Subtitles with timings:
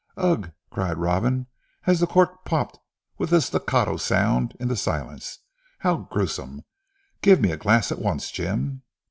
[0.17, 1.45] "Ugh!" cried Robin
[1.85, 2.79] as the cork popped
[3.19, 5.41] with a staccato sound in the silence.
[5.77, 6.63] "How gruesome;
[7.21, 8.81] give me a glass at once Jim."